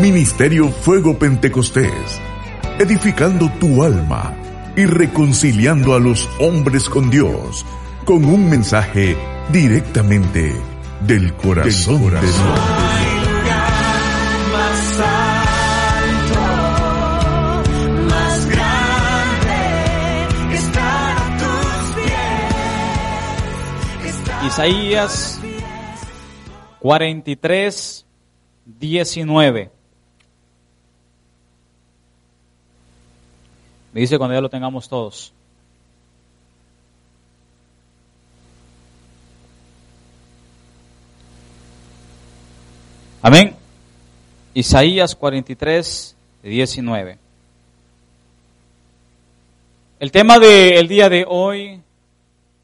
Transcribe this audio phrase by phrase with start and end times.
[0.00, 2.18] Ministerio Fuego Pentecostés,
[2.78, 4.34] edificando tu alma
[4.74, 7.66] y reconciliando a los hombres con Dios,
[8.06, 9.14] con un mensaje
[9.52, 10.54] directamente
[11.06, 12.32] del corazón, de Dios.
[24.46, 25.40] Isaías
[26.78, 28.06] 43,
[28.64, 29.79] 19.
[33.92, 35.32] Me dice cuando ya lo tengamos todos.
[43.22, 43.54] Amén.
[44.54, 47.18] Isaías 43, 19.
[49.98, 51.82] El tema del día de hoy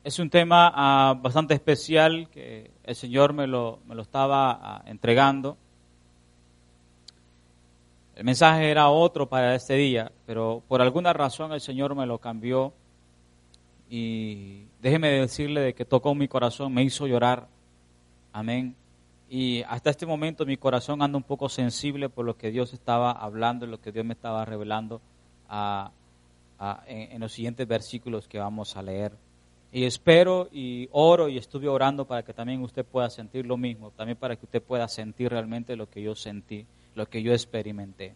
[0.02, 4.82] es un tema ah, bastante especial que el Señor me lo, me lo estaba ah,
[4.86, 5.58] entregando.
[8.16, 12.18] El mensaje era otro para este día, pero por alguna razón el Señor me lo
[12.18, 12.73] cambió
[13.90, 17.46] y déjeme decirle de que tocó mi corazón, me hizo llorar.
[18.32, 18.74] Amén.
[19.28, 23.10] Y hasta este momento mi corazón anda un poco sensible por lo que Dios estaba
[23.10, 25.02] hablando lo que Dios me estaba revelando
[26.86, 29.12] en los siguientes versículos que vamos a leer.
[29.73, 33.90] Y espero y oro y estuve orando para que también usted pueda sentir lo mismo,
[33.90, 38.14] también para que usted pueda sentir realmente lo que yo sentí lo que yo experimenté.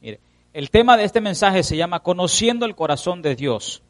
[0.00, 0.20] Mire,
[0.52, 3.82] el tema de este mensaje se llama Conociendo el corazón de Dios.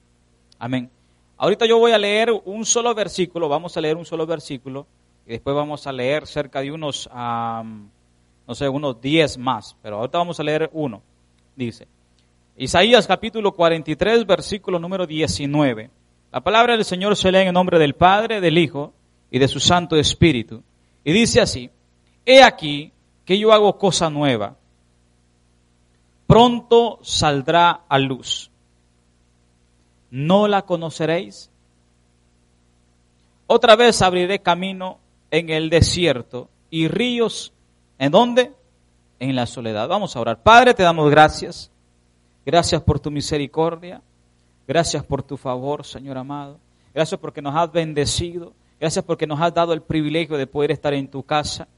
[0.59, 0.91] Amén.
[1.37, 4.87] Ahorita yo voy a leer un solo versículo, vamos a leer un solo versículo
[5.27, 10.19] y después vamos a leer cerca de unos, no sé, unos 10 más, pero ahorita
[10.19, 11.03] vamos a leer uno.
[11.55, 11.87] Dice,
[12.57, 15.91] Isaías capítulo 43, versículo número 19.
[16.33, 18.93] La palabra del Señor se lee en el nombre del Padre, del Hijo
[19.31, 20.63] y de su Santo Espíritu.
[21.05, 21.71] Y dice así,
[22.25, 22.93] He aquí,
[23.29, 24.57] que yo hago cosa nueva.
[26.27, 28.51] Pronto saldrá a luz.
[30.11, 31.51] ¿No la conoceréis?
[33.47, 34.99] Otra vez abriré camino
[35.31, 37.53] en el desierto y ríos,
[37.99, 38.55] ¿en dónde?
[39.21, 39.89] En la soledad.
[39.89, 40.43] Vamos a orar.
[40.43, 41.71] Padre, te damos gracias.
[42.47, 44.01] Gracias por tu misericordia.
[44.67, 46.59] Gracias por tu favor, Señor amado.
[46.95, 48.55] Gracias porque nos has bendecido.
[48.81, 51.69] Gracias porque nos has dado el privilegio de poder estar en tu casa.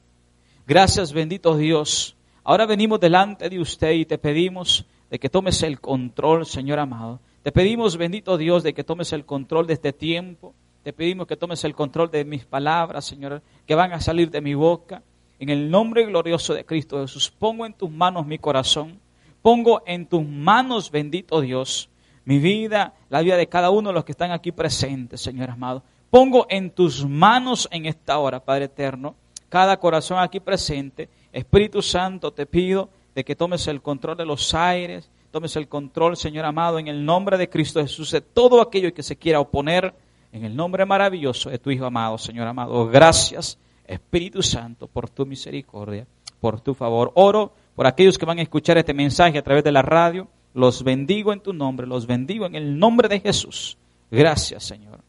[0.70, 2.14] Gracias, bendito Dios.
[2.44, 7.18] Ahora venimos delante de usted y te pedimos de que tomes el control, Señor amado.
[7.42, 10.54] Te pedimos, bendito Dios, de que tomes el control de este tiempo.
[10.84, 14.40] Te pedimos que tomes el control de mis palabras, Señor, que van a salir de
[14.40, 15.02] mi boca.
[15.40, 19.00] En el nombre glorioso de Cristo Jesús, pongo en tus manos mi corazón.
[19.42, 21.90] Pongo en tus manos, bendito Dios,
[22.24, 25.82] mi vida, la vida de cada uno de los que están aquí presentes, Señor amado.
[26.10, 29.16] Pongo en tus manos en esta hora, Padre eterno,
[29.50, 31.10] cada corazón aquí presente.
[31.32, 36.16] Espíritu Santo, te pido de que tomes el control de los aires, tomes el control,
[36.16, 39.92] Señor amado, en el nombre de Cristo Jesús, de todo aquello que se quiera oponer,
[40.32, 42.86] en el nombre maravilloso de tu Hijo amado, Señor amado.
[42.86, 46.06] Gracias, Espíritu Santo, por tu misericordia,
[46.40, 47.10] por tu favor.
[47.16, 50.28] Oro por aquellos que van a escuchar este mensaje a través de la radio.
[50.54, 53.76] Los bendigo en tu nombre, los bendigo en el nombre de Jesús.
[54.10, 55.00] Gracias, Señor.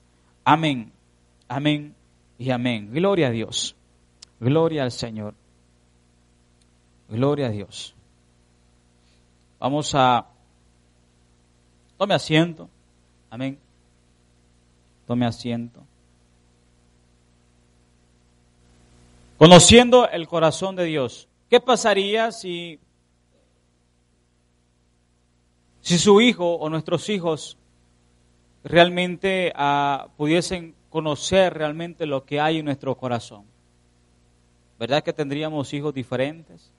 [0.43, 0.91] Amén,
[1.47, 1.93] amén
[2.39, 2.89] y amén.
[2.91, 3.75] Gloria a Dios.
[4.41, 5.35] Gloria al Señor.
[7.07, 7.93] Gloria a Dios.
[9.59, 10.25] Vamos a...
[11.95, 12.67] Tome asiento.
[13.29, 13.59] Amén.
[15.05, 15.85] Tome asiento.
[19.37, 21.27] Conociendo el corazón de Dios.
[21.47, 22.79] ¿Qué pasaría si,
[25.81, 27.59] si su hijo o nuestros hijos
[28.63, 33.50] realmente uh, pudiesen conocer realmente lo que hay en nuestro corazón?
[34.81, 36.71] ¿Verdad que tendríamos hijos diferentes?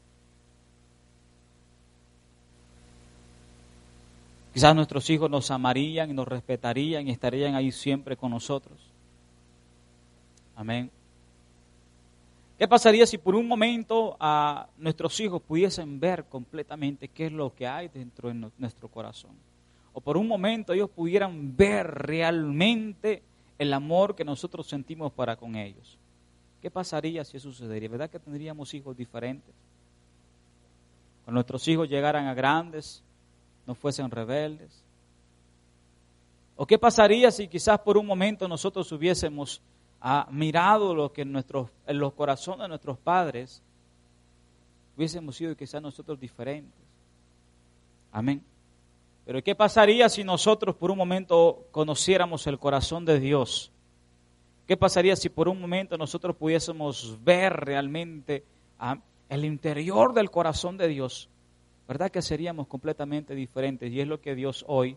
[4.53, 8.77] Quizás nuestros hijos nos amarían y nos respetarían y estarían ahí siempre con nosotros.
[10.57, 10.91] Amén.
[12.59, 17.55] ¿Qué pasaría si por un momento a nuestros hijos pudiesen ver completamente qué es lo
[17.55, 19.37] que hay dentro de nuestro corazón?
[19.93, 23.23] O por un momento ellos pudieran ver realmente
[23.61, 26.01] el amor que nosotros sentimos para con ellos.
[26.63, 27.89] ¿Qué pasaría si eso sucedería?
[27.89, 29.53] ¿Verdad que tendríamos hijos diferentes?
[31.25, 33.03] Cuando nuestros hijos llegaran a grandes,
[33.67, 34.85] no fuesen rebeldes.
[36.55, 39.61] ¿O qué pasaría si quizás por un momento nosotros hubiésemos
[40.01, 43.61] ah, mirado lo que en, nuestros, en los corazones de nuestros padres
[44.97, 46.81] hubiésemos sido quizás nosotros diferentes?
[48.13, 48.41] Amén.
[49.25, 53.72] Pero ¿qué pasaría si nosotros por un momento conociéramos el corazón de Dios?
[54.67, 58.45] ¿Qué pasaría si por un momento nosotros pudiésemos ver realmente
[59.29, 61.29] el interior del corazón de Dios,
[61.89, 63.91] ¿verdad que seríamos completamente diferentes?
[63.93, 64.97] Y es lo que Dios hoy,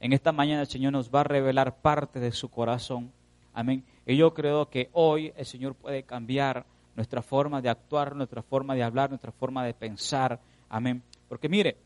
[0.00, 3.12] en esta mañana, el Señor nos va a revelar parte de su corazón.
[3.52, 3.84] Amén.
[4.06, 6.64] Y yo creo que hoy el Señor puede cambiar
[6.96, 10.40] nuestra forma de actuar, nuestra forma de hablar, nuestra forma de pensar.
[10.68, 11.02] Amén.
[11.28, 11.76] Porque mire,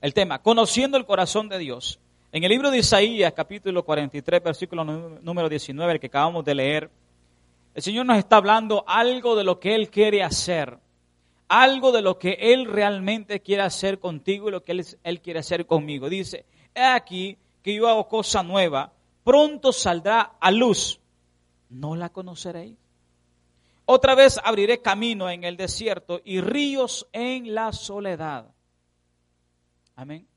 [0.00, 1.98] el tema, conociendo el corazón de Dios.
[2.36, 6.90] En el libro de Isaías, capítulo 43, versículo número 19, el que acabamos de leer,
[7.74, 10.78] el Señor nos está hablando algo de lo que Él quiere hacer,
[11.48, 14.72] algo de lo que Él realmente quiere hacer contigo y lo que
[15.02, 16.10] Él, quiere hacer conmigo.
[16.10, 16.44] Dice,
[16.74, 18.92] he aquí que yo hago cosa nueva,
[19.24, 21.00] pronto saldrá a luz,
[21.70, 22.76] no la conoceréis.
[23.86, 28.52] Otra vez abriré camino en el desierto y ríos en la soledad.
[29.94, 30.28] Amén.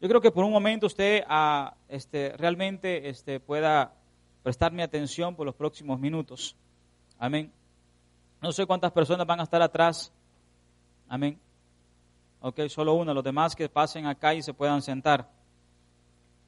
[0.00, 3.94] Yo creo que por un momento usted ah, este, realmente este, pueda
[4.42, 6.54] prestarme atención por los próximos minutos.
[7.18, 7.50] Amén.
[8.42, 10.12] No sé cuántas personas van a estar atrás.
[11.08, 11.40] Amén.
[12.40, 13.14] Ok, solo uno.
[13.14, 15.28] Los demás que pasen acá y se puedan sentar.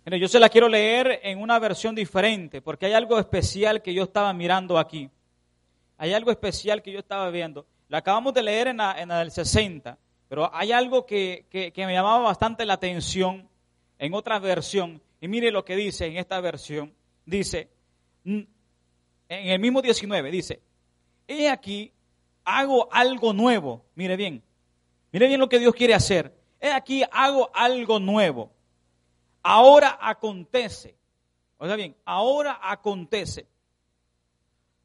[0.05, 3.93] Mire, yo se la quiero leer en una versión diferente, porque hay algo especial que
[3.93, 5.11] yo estaba mirando aquí.
[5.97, 7.67] Hay algo especial que yo estaba viendo.
[7.89, 9.99] La acabamos de leer en la, en del 60,
[10.29, 13.49] pero hay algo que, que, me llamaba bastante la atención
[13.99, 15.03] en otra versión.
[15.21, 16.95] Y mire lo que dice en esta versión.
[17.25, 17.71] Dice,
[18.25, 18.47] en
[19.29, 20.61] el mismo 19 dice,
[21.27, 21.93] he aquí,
[22.45, 23.87] hago algo nuevo.
[23.95, 24.43] Mire bien,
[25.13, 26.35] mire bien lo que Dios quiere hacer.
[26.61, 28.53] He aquí, hago algo nuevo.
[29.43, 30.95] Ahora acontece.
[31.57, 33.47] Oiga bien, ahora acontece.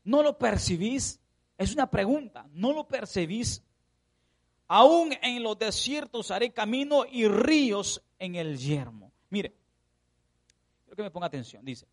[0.06, 1.20] ¿No lo percibís?
[1.58, 2.46] Es una pregunta.
[2.54, 3.62] ¿No lo percibís?
[4.68, 9.12] Aún en los desiertos haré camino y ríos en el yermo.
[9.30, 9.54] Mire,
[10.84, 11.64] quiero que me ponga atención.
[11.66, 11.86] Dice,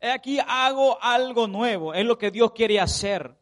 [0.00, 3.34] aquí hago algo nuevo, es lo que Dios quiere hacer.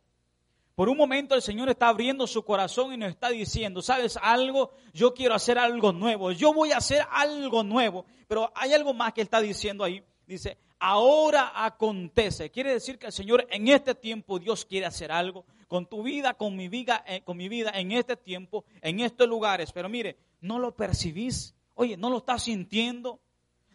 [0.74, 4.72] Por un momento el Señor está abriendo su corazón y nos está diciendo, ¿sabes algo?
[4.92, 8.04] Yo quiero hacer algo nuevo, yo voy a hacer algo nuevo.
[8.26, 10.02] Pero hay algo más que está diciendo ahí.
[10.26, 12.50] Dice, ahora acontece.
[12.50, 16.34] Quiere decir que el Señor en este tiempo Dios quiere hacer algo con tu vida,
[16.34, 19.72] con mi vida, eh, con mi vida en este tiempo, en estos lugares.
[19.72, 21.52] Pero mire, no lo percibís.
[21.74, 23.18] Oye, no lo estás sintiendo.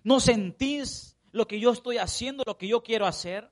[0.05, 3.51] No sentís lo que yo estoy haciendo, lo que yo quiero hacer.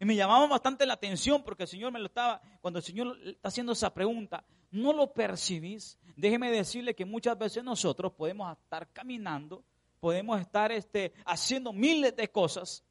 [0.00, 3.18] Y me llamaba bastante la atención porque el Señor me lo estaba, cuando el Señor
[3.22, 5.98] está haciendo esa pregunta, ¿no lo percibís?
[6.16, 9.62] Déjeme decirle que muchas veces nosotros podemos estar caminando,
[10.00, 12.84] podemos estar este, haciendo miles de cosas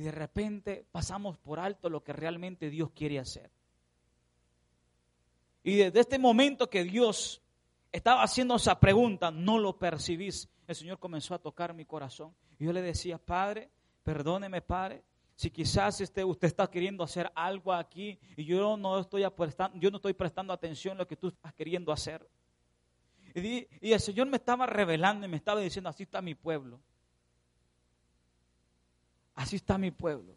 [0.00, 3.50] y de repente pasamos por alto lo que realmente Dios quiere hacer.
[5.62, 7.42] Y desde este momento que Dios
[7.92, 12.32] estaba haciendo esa pregunta, no lo percibís el Señor comenzó a tocar mi corazón.
[12.56, 13.68] Yo le decía, Padre,
[14.04, 15.02] perdóneme, Padre,
[15.34, 19.90] si quizás este, usted está queriendo hacer algo aquí y yo no estoy prestando, yo
[19.90, 22.24] no estoy prestando atención a lo que tú estás queriendo hacer.
[23.34, 26.80] Y el Señor me estaba revelando y me estaba diciendo, así está mi pueblo.
[29.40, 30.34] Así está mi pueblo.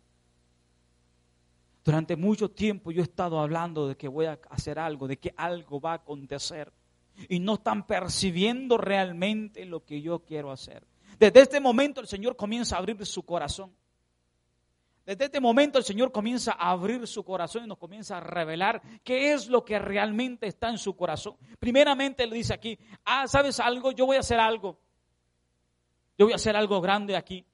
[1.83, 5.33] Durante mucho tiempo yo he estado hablando de que voy a hacer algo, de que
[5.35, 6.71] algo va a acontecer
[7.27, 10.87] y no están percibiendo realmente lo que yo quiero hacer.
[11.19, 13.75] Desde este momento el Señor comienza a abrir su corazón.
[15.05, 18.81] Desde este momento el Señor comienza a abrir su corazón y nos comienza a revelar
[19.03, 21.35] qué es lo que realmente está en su corazón.
[21.59, 23.91] Primeramente le dice aquí, ah, ¿sabes algo?
[23.91, 24.79] Yo voy a hacer algo.
[26.17, 27.45] Yo voy a hacer algo grande aquí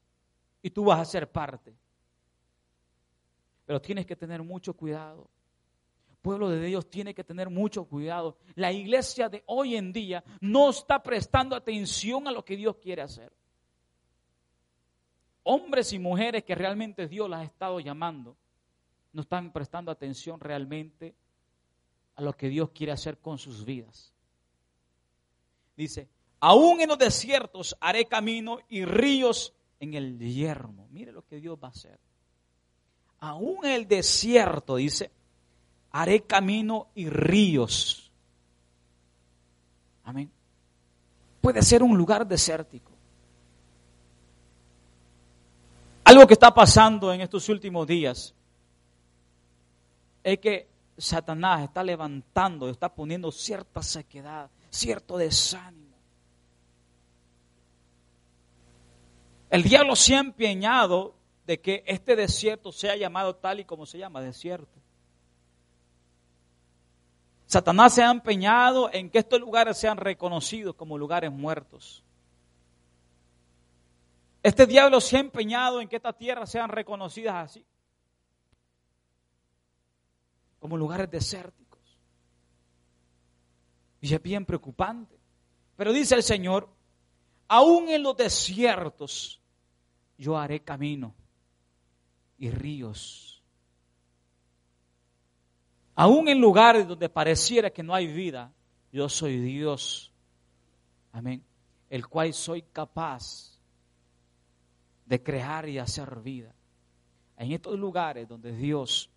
[0.61, 1.75] y tú vas a ser parte.
[3.65, 5.29] Pero tienes que tener mucho cuidado
[6.21, 8.37] pueblo de Dios tiene que tener mucho cuidado.
[8.55, 13.01] La iglesia de hoy en día no está prestando atención a lo que Dios quiere
[13.01, 13.31] hacer.
[15.43, 18.35] Hombres y mujeres que realmente Dios las ha estado llamando,
[19.13, 21.15] no están prestando atención realmente
[22.15, 24.13] a lo que Dios quiere hacer con sus vidas.
[25.75, 26.09] Dice,
[26.41, 30.87] aún en los desiertos haré camino y ríos en el yermo.
[30.91, 31.99] Mire lo que Dios va a hacer.
[33.19, 35.11] Aún en el desierto, dice,
[35.91, 38.11] haré camino y ríos.
[40.03, 40.31] Amén.
[41.41, 42.91] Puede ser un lugar desértico.
[46.03, 48.33] Algo que está pasando en estos últimos días
[50.23, 50.67] es que
[50.97, 55.88] Satanás está levantando, está poniendo cierta sequedad, cierto desánimo.
[59.49, 61.15] El diablo se ha empeñado
[61.45, 64.79] de que este desierto sea llamado tal y como se llama desierto.
[67.47, 72.03] Satanás se ha empeñado en que estos lugares sean reconocidos como lugares muertos.
[74.43, 77.65] Este diablo se ha empeñado en que estas tierras sean reconocidas así.
[80.59, 81.79] como lugares desérticos.
[84.01, 85.17] Y es bien preocupante.
[85.75, 86.69] Pero dice el Señor,
[87.49, 89.41] aún en los desiertos
[90.17, 91.13] yo haré camino
[92.37, 93.43] y ríos.
[95.95, 98.53] Aún en lugares donde pareciera que no hay vida,
[98.91, 100.13] yo soy Dios.
[101.11, 101.43] Amén.
[101.89, 103.59] El cual soy capaz
[105.05, 106.53] de crear y hacer vida.
[107.35, 109.09] En estos lugares donde Dios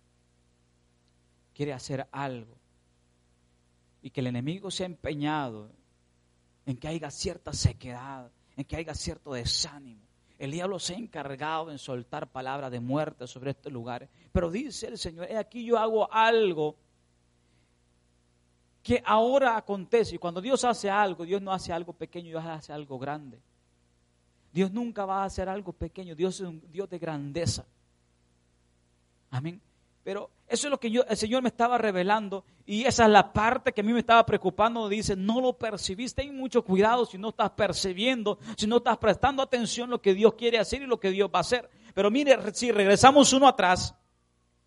[1.53, 2.57] quiere hacer algo
[4.01, 5.69] y que el enemigo se ha empeñado
[6.65, 10.01] en que haya cierta sequedad, en que haya cierto desánimo.
[10.39, 14.09] El diablo se ha encargado en soltar palabras de muerte sobre estos lugares.
[14.31, 16.75] Pero dice el Señor, he aquí yo hago algo
[18.81, 20.15] que ahora acontece.
[20.15, 23.39] Y cuando Dios hace algo, Dios no hace algo pequeño, Dios hace algo grande.
[24.51, 27.65] Dios nunca va a hacer algo pequeño, Dios es un Dios de grandeza.
[29.31, 29.59] Amén.
[30.03, 33.31] Pero eso es lo que yo, el Señor me estaba revelando y esa es la
[33.31, 34.89] parte que a mí me estaba preocupando.
[34.89, 39.41] Dice, no lo percibiste, ten mucho cuidado si no estás percibiendo, si no estás prestando
[39.41, 41.69] atención lo que Dios quiere hacer y lo que Dios va a hacer.
[41.93, 43.95] Pero mire, si regresamos uno atrás,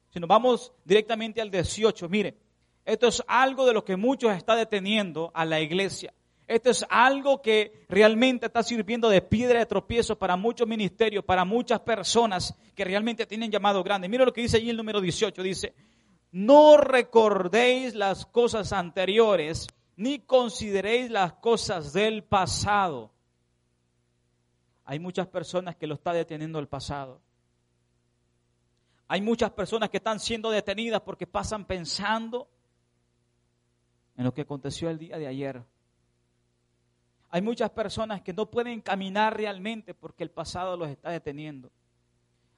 [0.08, 2.38] si nos vamos directamente al 18, mire,
[2.86, 6.14] esto es algo de lo que muchos está deteniendo a la iglesia.
[6.46, 11.44] Esto es algo que realmente está sirviendo de piedra de tropiezo para muchos ministerios, para
[11.44, 14.08] muchas personas que realmente tienen llamado grande.
[14.08, 15.42] Mira lo que dice allí el número 18.
[15.42, 15.74] Dice,
[16.30, 23.12] no recordéis las cosas anteriores, ni consideréis las cosas del pasado.
[24.84, 27.20] Hay muchas personas que lo está deteniendo el pasado.
[29.08, 32.48] Hay muchas personas que están siendo detenidas porque pasan pensando
[34.16, 35.64] en lo que aconteció el día de ayer
[37.36, 41.70] hay muchas personas que no pueden caminar realmente porque el pasado los está deteniendo.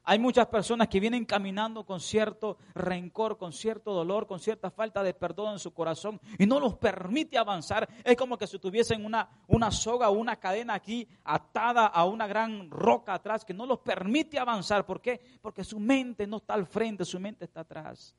[0.05, 5.03] Hay muchas personas que vienen caminando con cierto rencor, con cierto dolor, con cierta falta
[5.03, 7.89] de perdón en su corazón y no los permite avanzar.
[8.05, 12.29] Es como que si tuviesen una, una soga o una cadena aquí atada a una
[12.29, 14.87] gran roca atrás que no los permite avanzar.
[14.87, 15.21] ¿Por qué?
[15.43, 18.15] Porque su mente no está al frente, su mente está atrás,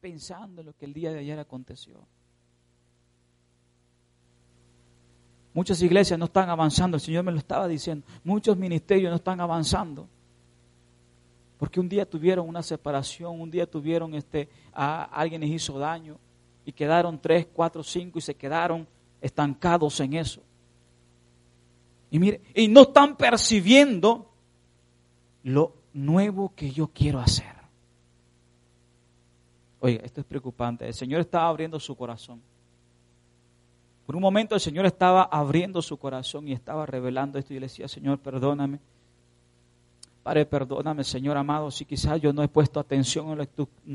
[0.00, 2.08] pensando en lo que el día de ayer aconteció.
[5.52, 8.06] Muchas iglesias no están avanzando, el Señor me lo estaba diciendo.
[8.22, 10.08] Muchos ministerios no están avanzando.
[11.58, 16.16] Porque un día tuvieron una separación, un día tuvieron este, a alguien les hizo daño
[16.64, 18.86] y quedaron tres, cuatro, cinco y se quedaron
[19.20, 20.40] estancados en eso.
[22.10, 24.30] Y mire, y no están percibiendo
[25.42, 27.54] lo nuevo que yo quiero hacer.
[29.80, 30.86] Oiga, esto es preocupante.
[30.86, 32.40] El Señor estaba abriendo su corazón.
[34.10, 37.66] Por un momento el Señor estaba abriendo su corazón y estaba revelando esto y le
[37.66, 38.80] decía, Señor, perdóname.
[40.24, 43.38] Padre, perdóname, Señor amado, si quizás yo no he puesto atención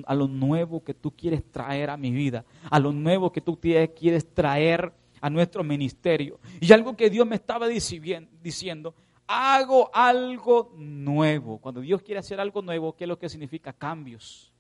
[0.06, 3.60] a lo, nuevo que tú quieres traer a mi vida, a lo nuevo que tú
[3.60, 6.40] quieres traer a nuestro ministerio.
[6.62, 8.94] Y algo que Dios me estaba diciendo,
[9.28, 11.58] hago algo nuevo.
[11.58, 13.74] Cuando Dios quiere hacer algo nuevo, ¿qué es lo que significa?
[13.74, 14.55] Cambios.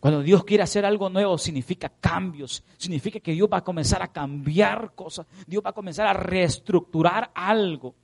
[0.00, 4.08] Cuando Dios quiere hacer algo nuevo, significa cambios, significa que Dios va a comenzar a
[4.08, 7.94] cambiar cosas, Dios va a comenzar a reestructurar algo.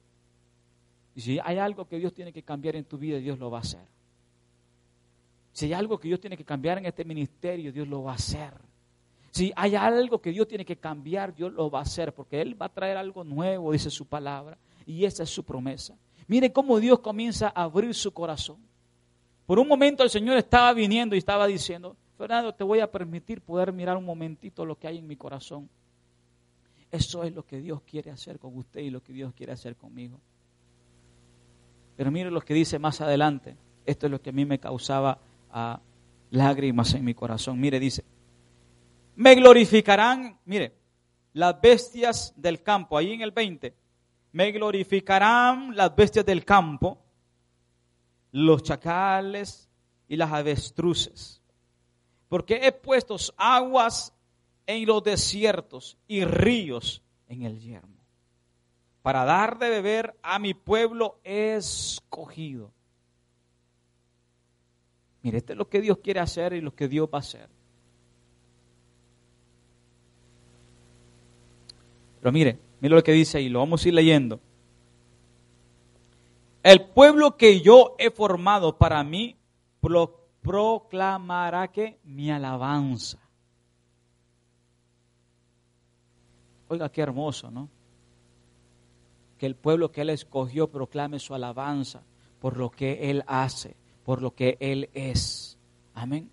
[1.14, 3.58] Y si hay algo que Dios tiene que cambiar en tu vida, Dios lo va
[3.58, 3.80] a hacer.
[5.52, 8.16] Si hay algo que Dios tiene que cambiar en este ministerio, Dios lo va a
[8.16, 8.52] hacer.
[9.30, 12.60] Si hay algo que Dios tiene que cambiar, Dios lo va a hacer, porque Él
[12.60, 15.96] va a traer algo nuevo, dice su palabra, y esa es su promesa.
[16.26, 18.65] Mire cómo Dios comienza a abrir su corazón.
[19.46, 23.40] Por un momento el Señor estaba viniendo y estaba diciendo, Fernando, te voy a permitir
[23.40, 25.68] poder mirar un momentito lo que hay en mi corazón.
[26.90, 29.76] Eso es lo que Dios quiere hacer con usted y lo que Dios quiere hacer
[29.76, 30.20] conmigo.
[31.96, 33.56] Pero mire lo que dice más adelante.
[33.84, 35.18] Esto es lo que a mí me causaba
[35.50, 35.80] ah,
[36.30, 37.60] lágrimas en mi corazón.
[37.60, 38.04] Mire, dice,
[39.14, 40.74] me glorificarán, mire,
[41.34, 43.74] las bestias del campo, ahí en el 20,
[44.32, 47.05] me glorificarán las bestias del campo
[48.36, 49.66] los chacales
[50.08, 51.40] y las avestruces.
[52.28, 54.12] Porque he puesto aguas
[54.66, 57.96] en los desiertos y ríos en el yermo,
[59.00, 62.72] para dar de beber a mi pueblo escogido.
[65.22, 67.48] Mire, esto es lo que Dios quiere hacer y lo que Dios va a hacer.
[72.20, 74.40] Pero mire, mire lo que dice ahí, lo vamos a ir leyendo.
[76.66, 79.37] El pueblo que yo he formado para mí
[80.42, 83.20] proclamará que mi alabanza.
[86.66, 87.68] Oiga, qué hermoso, ¿no?
[89.38, 92.02] Que el pueblo que Él escogió proclame su alabanza
[92.40, 95.56] por lo que Él hace, por lo que Él es.
[95.94, 96.28] Amén.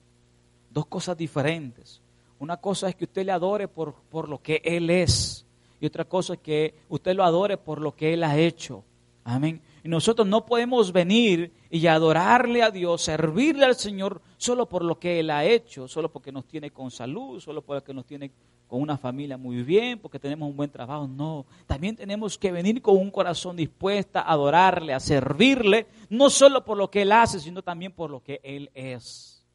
[0.72, 2.02] Dos cosas diferentes.
[2.40, 5.46] Una cosa es que usted le adore por, por lo que Él es.
[5.80, 8.84] Y otra cosa es que usted lo adore por lo que Él ha hecho.
[9.24, 9.62] Amén.
[9.84, 15.00] Y nosotros no podemos venir y adorarle a Dios, servirle al Señor solo por lo
[15.00, 18.32] que Él ha hecho, solo porque nos tiene con salud, solo porque nos tiene
[18.68, 21.08] con una familia muy bien, porque tenemos un buen trabajo.
[21.08, 26.65] No, también tenemos que venir con un corazón dispuesto a adorarle, a servirle, no solo
[26.65, 29.46] por lo que Él hace, sino también por lo que Él es.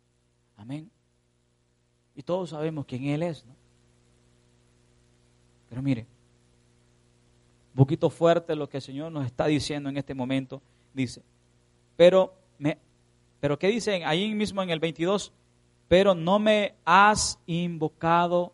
[0.57, 0.91] Amén.
[2.15, 3.55] Y todos sabemos quién Él es, ¿no?
[5.69, 6.07] Pero mire,
[7.73, 10.63] un poquito fuerte lo que el Señor nos está diciendo en este momento.
[10.93, 11.23] Dice,
[11.97, 12.79] pero, me,
[13.41, 15.33] pero ¿qué dice ahí mismo en el 22?
[15.87, 18.53] Pero no me has invocado,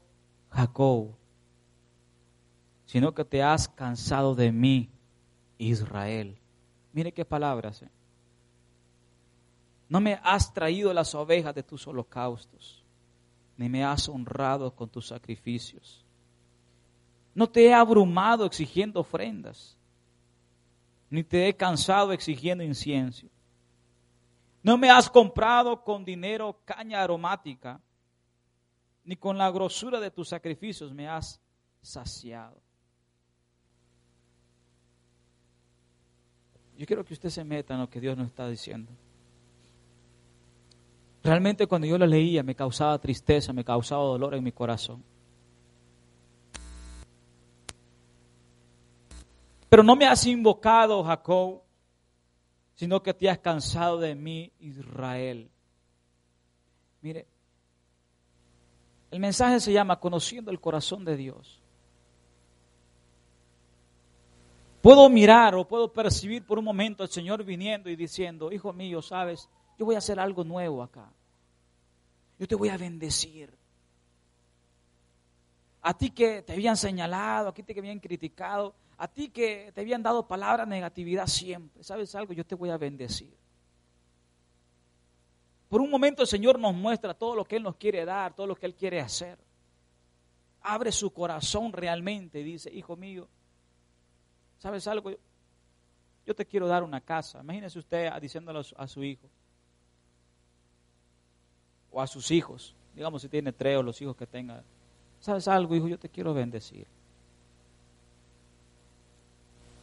[0.51, 1.15] Jacob,
[2.87, 4.89] sino que te has cansado de mí,
[5.59, 6.37] Israel.
[6.93, 7.83] Mire qué palabras.
[7.83, 7.89] ¿eh?
[9.89, 12.85] No me has traído las ovejas de tus holocaustos
[13.57, 16.04] ni me has honrado con tus sacrificios.
[17.35, 19.77] No te he abrumado exigiendo ofrendas,
[21.11, 23.27] ni te he cansado exigiendo incienso.
[24.63, 27.81] No me has comprado con dinero caña aromática,
[29.05, 31.41] ni con la grosura de tus sacrificios me has
[31.83, 32.57] saciado.
[36.77, 38.91] Yo quiero que usted se meta en lo que Dios nos está diciendo.
[41.23, 45.05] Realmente cuando yo lo leía me causaba tristeza, me causaba dolor en mi corazón.
[49.75, 51.61] Pero no me has invocado, Jacob,
[52.77, 55.51] sino que te has cansado de mí, Israel.
[57.01, 57.27] Mire,
[59.11, 61.61] el mensaje se llama Conociendo el corazón de Dios.
[64.81, 69.03] Puedo mirar o puedo percibir por un momento al Señor viniendo y diciendo, hijo mío,
[69.03, 71.11] sabes, yo voy a hacer algo nuevo acá.
[72.39, 73.53] Yo te voy a bendecir.
[75.83, 79.73] A ti que te habían señalado, a ti que te habían criticado, a ti que
[79.75, 81.83] te habían dado palabras negatividad siempre.
[81.83, 82.33] ¿Sabes algo?
[82.33, 83.37] Yo te voy a bendecir.
[85.69, 88.47] Por un momento el Señor nos muestra todo lo que Él nos quiere dar, todo
[88.47, 89.39] lo que Él quiere hacer.
[90.61, 93.29] Abre su corazón realmente y dice, hijo mío,
[94.59, 95.11] ¿sabes algo?
[96.25, 97.41] Yo te quiero dar una casa.
[97.41, 99.29] Imagínese usted diciéndolo a su hijo
[101.91, 104.65] o a sus hijos, digamos si tiene tres o los hijos que tenga,
[105.21, 105.89] ¿sabes algo, hijo?
[105.89, 106.87] Yo te quiero bendecir.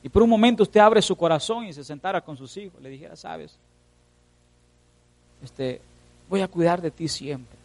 [0.03, 2.89] Y por un momento usted abre su corazón y se sentara con sus hijos, le
[2.89, 3.55] dijera, sabes,
[5.43, 5.81] este,
[6.29, 7.57] voy a cuidar de ti siempre.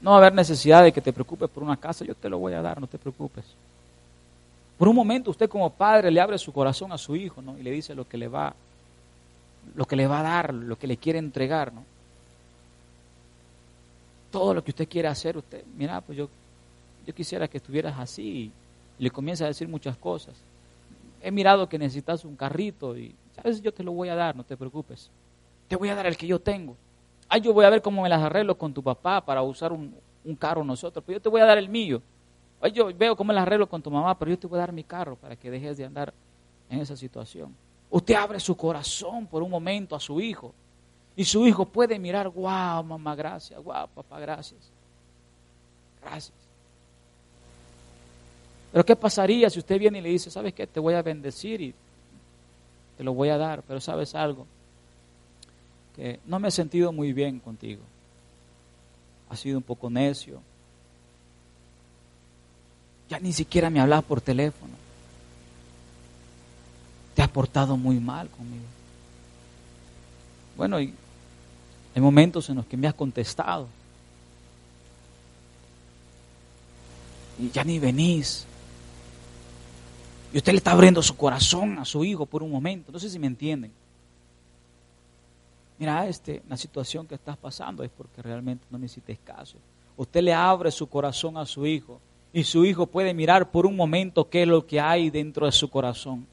[0.00, 2.38] No va a haber necesidad de que te preocupes por una casa, yo te lo
[2.38, 3.44] voy a dar, no te preocupes.
[4.78, 7.58] Por un momento usted como padre le abre su corazón a su hijo, ¿no?
[7.58, 8.54] Y le dice lo que le va
[9.74, 11.84] lo que le va a dar, lo que le quiere entregar, ¿no?
[14.30, 16.28] Todo lo que usted quiere hacer, usted, mira, pues yo,
[17.06, 18.52] yo quisiera que estuvieras así
[18.98, 20.34] le comienza a decir muchas cosas.
[21.20, 23.60] He mirado que necesitas un carrito y, ¿sabes?
[23.60, 25.10] Yo te lo voy a dar, no te preocupes.
[25.68, 26.76] Te voy a dar el que yo tengo.
[27.28, 29.94] Ay, yo voy a ver cómo me las arreglo con tu papá para usar un,
[30.38, 32.02] carro nosotros, pero yo te voy a dar el mío.
[32.60, 34.60] Ay, yo veo cómo me las arreglo con tu mamá, pero yo te voy a
[34.60, 36.12] dar mi carro para que dejes de andar
[36.68, 37.54] en esa situación.
[37.90, 40.52] Usted abre su corazón por un momento a su hijo.
[41.14, 44.70] Y su hijo puede mirar, wow, mamá, gracias, wow, papá, gracias.
[46.02, 46.45] Gracias.
[48.76, 51.62] Pero ¿qué pasaría si usted viene y le dice, sabes qué, te voy a bendecir
[51.62, 51.74] y
[52.98, 54.46] te lo voy a dar, pero sabes algo?
[55.96, 57.80] Que no me he sentido muy bien contigo.
[59.30, 60.42] Ha sido un poco necio.
[63.08, 64.74] Ya ni siquiera me hablas por teléfono
[67.14, 68.66] te has portado muy mal conmigo.
[70.54, 70.92] Bueno, y
[71.94, 73.68] hay momentos en los que me has contestado.
[77.38, 78.44] Y ya ni venís.
[80.32, 82.92] Y usted le está abriendo su corazón a su hijo por un momento.
[82.92, 83.72] No sé si me entienden.
[85.78, 89.56] Mira, este, la situación que estás pasando es porque realmente no necesites caso.
[89.96, 92.00] Usted le abre su corazón a su hijo
[92.32, 95.52] y su hijo puede mirar por un momento qué es lo que hay dentro de
[95.52, 96.26] su corazón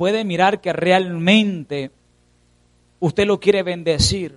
[0.00, 1.90] puede mirar que realmente
[3.00, 4.34] usted lo quiere bendecir,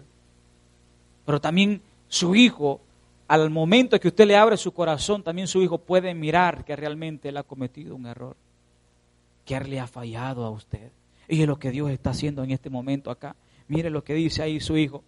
[1.25, 2.81] pero también su hijo,
[3.29, 7.29] al momento que usted le abre su corazón, también su hijo puede mirar que realmente
[7.29, 8.35] él ha cometido un error,
[9.45, 10.91] que le ha fallado a usted.
[11.27, 13.35] Y es lo que Dios está haciendo en este momento acá.
[13.67, 15.03] Mire lo que dice ahí su hijo.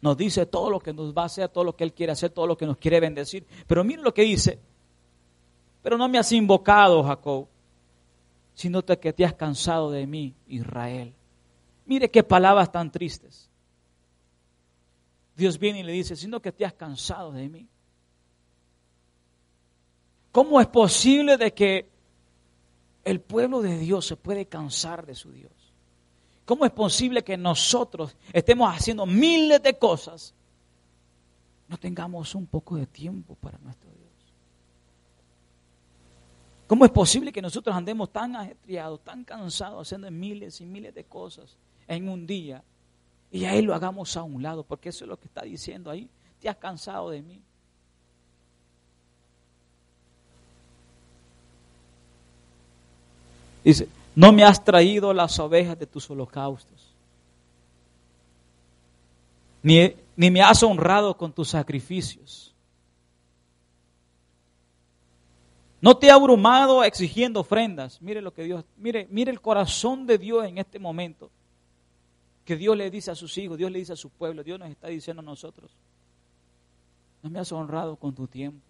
[0.00, 2.30] Nos dice todo lo que nos va a hacer, todo lo que Él quiere hacer,
[2.30, 3.44] todo lo que nos quiere bendecir.
[3.66, 4.58] Pero mire lo que dice.
[5.82, 7.48] Pero no me has invocado, Jacob
[8.58, 11.14] sino que te has cansado de mí, Israel.
[11.86, 13.48] Mire qué palabras tan tristes.
[15.36, 17.68] Dios viene y le dice, sino que te has cansado de mí.
[20.32, 21.88] ¿Cómo es posible de que
[23.08, 25.52] el pueblo de Dios se puede cansar de su Dios?
[26.44, 30.34] ¿Cómo es posible que nosotros estemos haciendo miles de cosas,
[31.68, 33.98] no tengamos un poco de tiempo para nuestro Dios?
[36.66, 41.04] ¿Cómo es posible que nosotros andemos tan ajetreados, tan cansados, haciendo miles y miles de
[41.04, 42.62] cosas en un día
[43.30, 44.64] y ahí lo hagamos a un lado?
[44.64, 46.10] Porque eso es lo que está diciendo ahí.
[46.40, 47.42] Te has cansado de mí.
[53.68, 56.94] Dice, no me has traído las ovejas de tus holocaustos,
[59.62, 62.54] ni, ni me has honrado con tus sacrificios.
[65.82, 68.00] No te ha abrumado exigiendo ofrendas.
[68.00, 71.30] Mire lo que Dios, mire, mire el corazón de Dios en este momento.
[72.46, 74.70] Que Dios le dice a sus hijos, Dios le dice a su pueblo, Dios nos
[74.70, 75.70] está diciendo a nosotros.
[77.22, 78.67] No me has honrado con tu tiempo.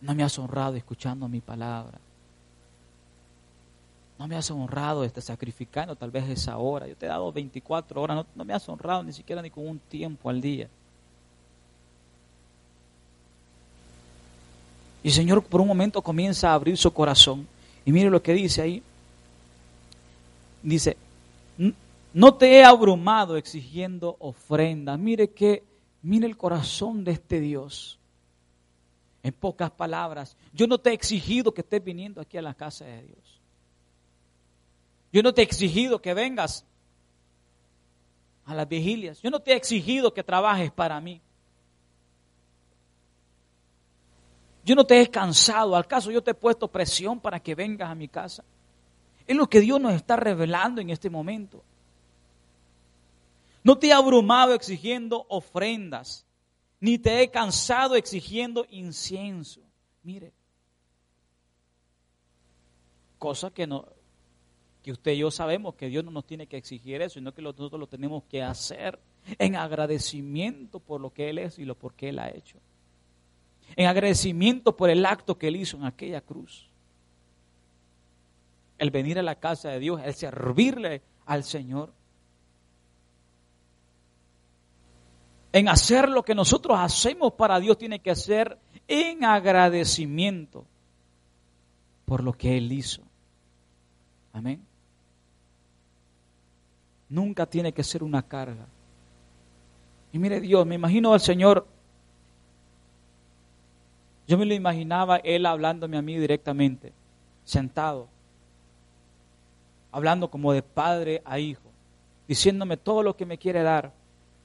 [0.00, 1.98] No me has honrado escuchando mi palabra.
[4.18, 6.86] No me has honrado este, sacrificando tal vez esa hora.
[6.88, 8.26] Yo te he dado 24 horas.
[8.34, 10.68] No, me has honrado ni siquiera ni con un tiempo al día.
[15.04, 17.46] Y el Señor por un momento comienza a abrir su corazón.
[17.84, 18.82] Y mire lo que dice ahí.
[20.62, 20.96] Dice,
[22.12, 24.98] no te he abrumado exigiendo ofrendas.
[24.98, 25.62] Mire que,
[26.02, 27.97] mire el corazón de este Dios.
[29.28, 32.86] En pocas palabras, yo no te he exigido que estés viniendo aquí a la casa
[32.86, 33.42] de Dios.
[35.12, 36.64] Yo no te he exigido que vengas
[38.46, 39.20] a las vigilias.
[39.20, 41.20] Yo no te he exigido que trabajes para mí.
[44.64, 47.90] Yo no te he cansado, al caso yo te he puesto presión para que vengas
[47.90, 48.42] a mi casa.
[49.26, 51.62] Es lo que Dios nos está revelando en este momento.
[53.62, 56.24] No te he abrumado exigiendo ofrendas,
[56.80, 59.60] ni te he cansado exigiendo incienso.
[60.02, 60.32] Mire,
[63.18, 63.86] cosa que no
[64.82, 67.42] que usted y yo sabemos que Dios no nos tiene que exigir eso, sino que
[67.42, 68.98] nosotros lo tenemos que hacer
[69.38, 72.58] en agradecimiento por lo que Él es y lo por qué Él ha hecho
[73.76, 76.68] en agradecimiento por el acto que él hizo en aquella cruz.
[78.78, 81.92] El venir a la casa de Dios, el servirle al Señor.
[85.52, 90.64] En hacer lo que nosotros hacemos para Dios tiene que ser en agradecimiento
[92.04, 93.02] por lo que Él hizo.
[94.32, 94.64] Amén.
[97.08, 98.66] Nunca tiene que ser una carga.
[100.12, 101.66] Y mire Dios, me imagino al Señor
[104.28, 106.92] yo me lo imaginaba él hablándome a mí directamente,
[107.44, 108.08] sentado,
[109.90, 111.70] hablando como de padre a hijo,
[112.28, 113.90] diciéndome todo lo que me quiere dar,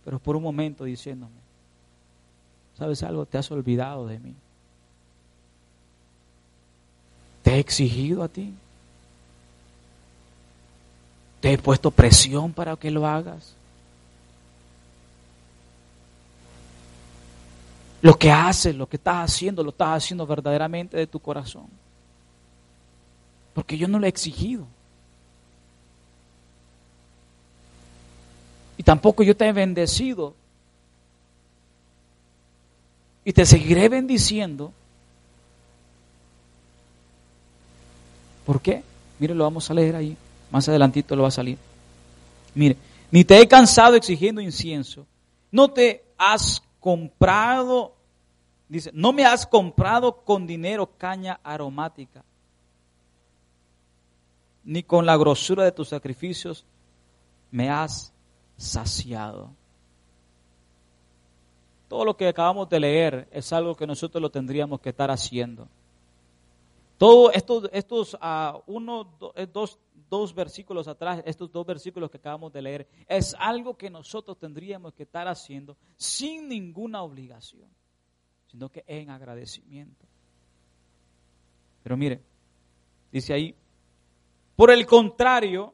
[0.04, 1.36] pero por un momento diciéndome,
[2.78, 3.26] ¿sabes algo?
[3.26, 4.36] Te has olvidado de mí.
[7.42, 8.54] Te he exigido a ti.
[11.42, 13.56] Te he puesto presión para que lo hagas.
[18.02, 21.68] Lo que haces, lo que estás haciendo, lo estás haciendo verdaderamente de tu corazón.
[23.54, 24.68] Porque yo no lo he exigido.
[28.84, 30.36] Tampoco yo te he bendecido.
[33.26, 34.74] Y te seguiré bendiciendo.
[38.46, 38.84] ¿Por qué?
[39.20, 40.18] Mire, lo vamos a leer ahí.
[40.52, 41.58] Más adelantito lo va a salir.
[42.54, 42.78] Mire,
[43.12, 45.06] ni te he cansado exigiendo incienso.
[45.52, 47.96] No te has comprado,
[48.68, 52.24] dice, no me has comprado con dinero caña aromática,
[54.64, 56.66] ni con la grosura de tus sacrificios
[57.52, 58.13] me has
[58.58, 59.56] saciado.
[61.88, 65.68] Todo lo que acabamos de leer es algo que nosotros lo tendríamos que estar haciendo.
[66.98, 69.04] Todo estos, estos uh, uno,
[69.52, 74.38] dos, dos versículos atrás, estos dos versículos que acabamos de leer, es algo que nosotros
[74.38, 77.70] tendríamos que estar haciendo sin ninguna obligación,
[78.48, 80.06] sino que en agradecimiento.
[81.84, 82.22] Pero mire,
[83.12, 83.56] dice ahí,
[84.56, 85.74] por el contrario,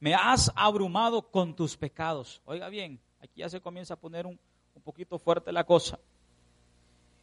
[0.00, 2.40] me has abrumado con tus pecados.
[2.44, 4.38] Oiga bien, aquí ya se comienza a poner un,
[4.84, 5.98] poquito fuerte la cosa.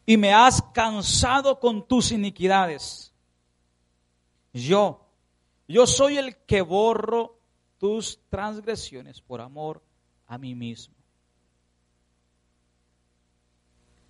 [0.04, 3.12] Y me has cansado con tus iniquidades.
[4.52, 5.00] Yo,
[5.66, 7.36] yo soy el que borro
[7.78, 9.82] tus transgresiones por amor
[10.26, 10.94] a mí mismo.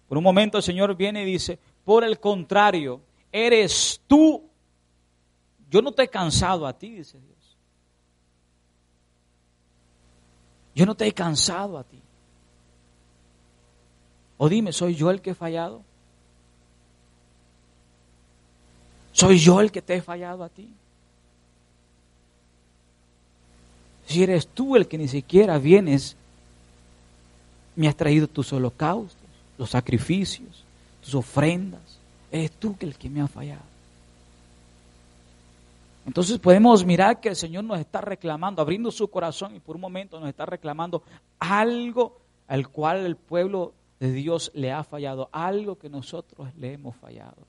[0.08, 3.00] Por un momento el Señor viene y dice, por el contrario,
[3.32, 4.48] eres tú.
[5.70, 7.35] Yo no te he cansado a ti, dice Dios.
[10.76, 11.98] Yo no te he cansado a ti.
[14.36, 15.82] O dime, ¿soy yo el que he fallado?
[19.12, 20.68] ¿Soy yo el que te he fallado a ti?
[24.06, 26.14] Si eres tú el que ni siquiera vienes,
[27.74, 29.16] me has traído tus holocaustos,
[29.56, 30.62] los sacrificios,
[31.02, 31.98] tus ofrendas,
[32.30, 33.75] eres tú el que me ha fallado.
[36.06, 39.82] Entonces podemos mirar que el Señor nos está reclamando, abriendo su corazón y por un
[39.82, 41.02] momento nos está reclamando
[41.40, 46.94] algo al cual el pueblo de Dios le ha fallado, algo que nosotros le hemos
[46.94, 47.42] fallado.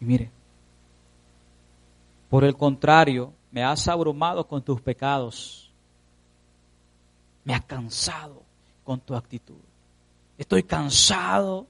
[0.00, 0.30] Y mire,
[2.30, 5.72] por el contrario, me has abrumado con tus pecados.
[7.42, 8.44] Me has cansado
[8.84, 9.58] con tu actitud.
[10.38, 11.66] Estoy cansado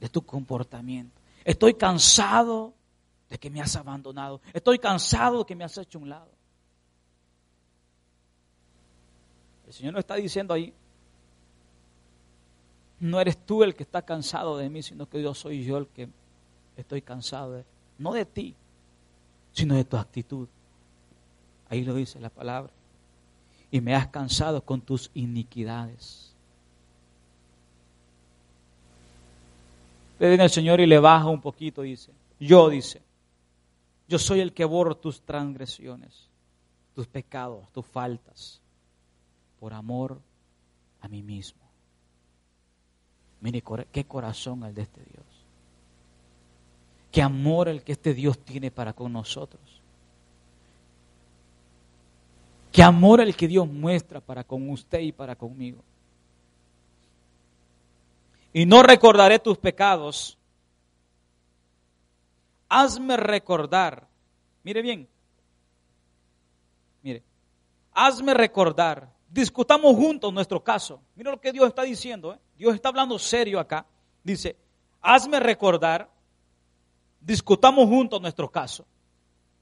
[0.00, 1.20] de tu comportamiento.
[1.44, 2.74] Estoy cansado
[3.30, 4.40] de que me has abandonado.
[4.52, 6.28] Estoy cansado de que me has hecho un lado.
[9.68, 10.74] El Señor no está diciendo ahí,
[12.98, 15.86] no eres tú el que está cansado de mí, sino que yo soy yo el
[15.86, 16.08] que
[16.76, 17.64] estoy cansado de,
[17.98, 18.54] no de ti,
[19.52, 20.48] sino de tu actitud.
[21.68, 22.72] Ahí lo dice la palabra.
[23.70, 26.34] Y me has cansado con tus iniquidades.
[30.18, 32.10] Le viene el Señor y le baja un poquito, dice.
[32.40, 33.00] Yo, dice.
[34.10, 36.28] Yo soy el que borro tus transgresiones,
[36.96, 38.60] tus pecados, tus faltas,
[39.60, 40.20] por amor
[41.00, 41.60] a mí mismo.
[43.40, 45.24] Mire qué corazón el de este Dios.
[47.12, 49.62] Qué amor el que este Dios tiene para con nosotros.
[52.72, 55.84] Qué amor el que Dios muestra para con usted y para conmigo.
[58.52, 60.36] Y no recordaré tus pecados.
[62.70, 64.08] Hazme recordar.
[64.62, 65.06] Mire bien.
[67.02, 67.22] Mire.
[67.92, 69.12] Hazme recordar.
[69.28, 71.02] Discutamos juntos nuestro caso.
[71.14, 72.32] Mira lo que Dios está diciendo.
[72.32, 72.38] ¿eh?
[72.56, 73.84] Dios está hablando serio acá.
[74.24, 74.56] Dice,
[75.02, 76.10] hazme recordar.
[77.20, 78.86] Discutamos juntos nuestro caso.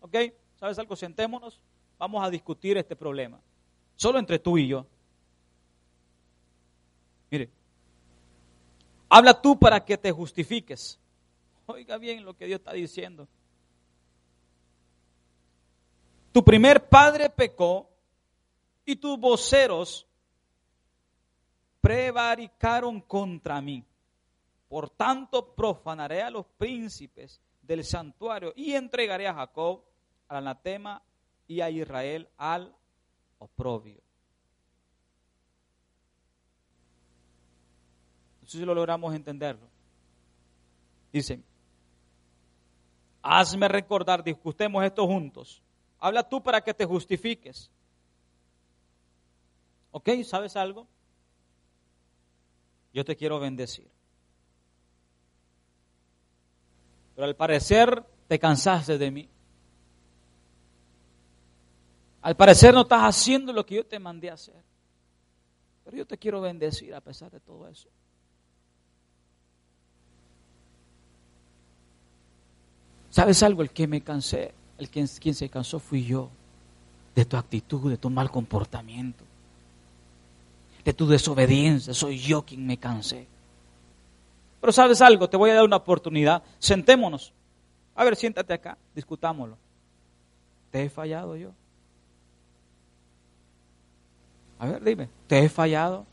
[0.00, 0.14] ¿Ok?
[0.54, 0.94] ¿Sabes algo?
[0.94, 1.60] Sentémonos
[1.98, 3.40] vamos a discutir este problema.
[3.96, 4.86] Solo entre tú y yo.
[7.30, 7.50] Mire,
[9.08, 10.98] habla tú para que te justifiques.
[11.70, 13.28] Oiga bien lo que Dios está diciendo.
[16.32, 17.90] Tu primer padre pecó
[18.86, 20.06] y tus voceros
[21.82, 23.84] prevaricaron contra mí.
[24.66, 29.82] Por tanto, profanaré a los príncipes del santuario y entregaré a Jacob
[30.26, 31.02] al anatema
[31.46, 32.74] y a Israel al
[33.38, 34.00] oprobio.
[38.40, 39.68] No sé si lo logramos entenderlo.
[41.12, 41.44] Dicen,
[43.22, 45.62] hazme recordar, discutemos esto juntos.
[45.98, 47.70] Habla tú para que te justifiques.
[49.90, 50.10] ¿Ok?
[50.24, 50.86] ¿Sabes algo?
[52.92, 53.88] Yo te quiero bendecir.
[57.14, 59.28] Pero al parecer te cansaste de mí.
[62.22, 64.62] Al parecer no estás haciendo lo que yo te mandé a hacer.
[65.84, 67.88] Pero yo te quiero bendecir a pesar de todo eso.
[73.18, 73.62] ¿Sabes algo?
[73.62, 76.30] El que me cansé, el quien, quien se cansó fui yo.
[77.16, 79.24] De tu actitud, de tu mal comportamiento.
[80.84, 81.92] De tu desobediencia.
[81.94, 83.26] Soy yo quien me cansé.
[84.60, 86.44] Pero sabes algo, te voy a dar una oportunidad.
[86.60, 87.32] Sentémonos.
[87.96, 89.58] A ver, siéntate acá, discutámoslo.
[90.70, 91.50] ¿Te he fallado yo?
[94.60, 96.06] A ver, dime, ¿te he fallado?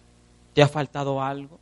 [0.55, 1.59] ¿Te ha faltado algo?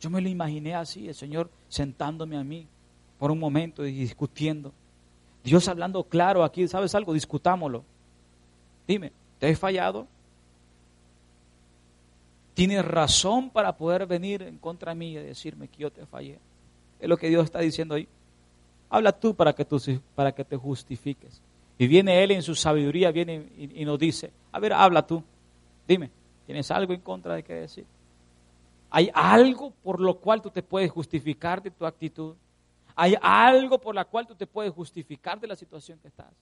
[0.00, 2.66] Yo me lo imaginé así, el Señor sentándome a mí
[3.22, 4.72] por un momento y discutiendo.
[5.44, 7.12] Dios hablando claro aquí, ¿sabes algo?
[7.12, 7.84] Discutámoslo.
[8.84, 10.08] Dime, ¿te he fallado?
[12.52, 16.40] ¿Tienes razón para poder venir en contra mí y decirme que yo te fallé?
[16.98, 18.08] Es lo que Dios está diciendo ahí.
[18.90, 19.80] Habla tú para que, tú,
[20.16, 21.40] para que te justifiques.
[21.78, 25.22] Y viene Él en su sabiduría, viene y, nos dice, a ver, habla tú,
[25.86, 26.10] dime,
[26.44, 27.86] ¿tienes algo en contra de qué decir?
[28.90, 32.34] ¿Hay algo por lo cual tú te puedes justificar de tu actitud?
[32.94, 36.32] ¿Hay algo por la cual tú te puedes justificar de la situación que estás?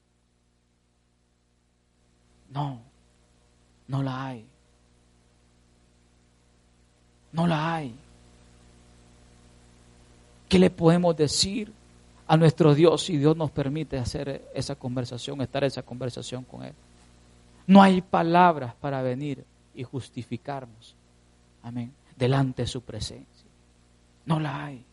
[2.51, 2.81] No,
[3.87, 4.47] no la hay.
[7.33, 7.95] No la hay.
[10.49, 11.73] ¿Qué le podemos decir
[12.31, 16.73] a nuestro Dios si Dios nos permite hacer esa conversación, estar esa conversación con Él.
[17.67, 20.95] No hay palabras para venir y justificarnos.
[21.61, 21.93] Amén.
[22.17, 23.49] Delante de su presencia.
[24.27, 24.85] No la hay.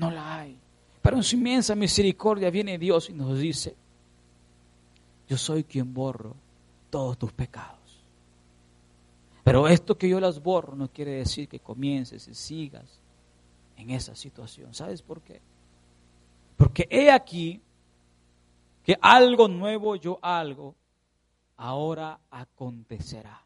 [0.00, 0.58] No la hay.
[1.02, 3.76] Pero en su inmensa misericordia viene Dios y nos dice,
[5.28, 6.34] yo soy quien borro
[6.88, 8.02] todos tus pecados.
[9.44, 12.98] Pero esto que yo las borro no quiere decir que comiences y sigas
[13.76, 14.72] en esa situación.
[14.72, 15.42] ¿Sabes por qué?
[16.56, 17.60] Porque he aquí
[18.82, 20.76] que algo nuevo yo algo
[21.58, 23.44] ahora acontecerá.